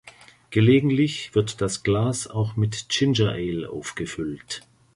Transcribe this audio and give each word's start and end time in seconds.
Gelegentlich 0.49 1.35
wird 1.35 1.61
das 1.61 1.83
Glas 1.83 2.25
auch 2.25 2.55
mit 2.55 2.89
Ginger 2.89 3.33
Ale 3.33 3.69
aufgefüllt. 3.69 4.63